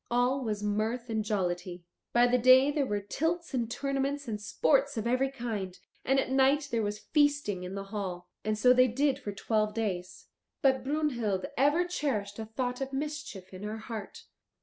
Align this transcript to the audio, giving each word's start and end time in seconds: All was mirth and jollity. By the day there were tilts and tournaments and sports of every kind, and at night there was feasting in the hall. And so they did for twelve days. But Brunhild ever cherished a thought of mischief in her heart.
All 0.09 0.43
was 0.43 0.63
mirth 0.63 1.11
and 1.11 1.23
jollity. 1.23 1.85
By 2.11 2.25
the 2.25 2.39
day 2.39 2.71
there 2.71 2.87
were 2.87 3.01
tilts 3.01 3.53
and 3.53 3.69
tournaments 3.69 4.27
and 4.27 4.41
sports 4.41 4.97
of 4.97 5.05
every 5.05 5.29
kind, 5.29 5.77
and 6.03 6.19
at 6.19 6.31
night 6.31 6.69
there 6.71 6.81
was 6.81 6.97
feasting 6.97 7.61
in 7.61 7.75
the 7.75 7.83
hall. 7.93 8.27
And 8.43 8.57
so 8.57 8.73
they 8.73 8.87
did 8.87 9.19
for 9.19 9.31
twelve 9.31 9.75
days. 9.75 10.25
But 10.63 10.83
Brunhild 10.83 11.45
ever 11.55 11.85
cherished 11.85 12.39
a 12.39 12.45
thought 12.45 12.81
of 12.81 12.91
mischief 12.93 13.53
in 13.53 13.61
her 13.61 13.77
heart. 13.77 14.23